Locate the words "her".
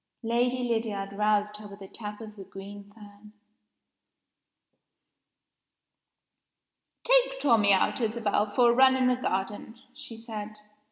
1.57-1.67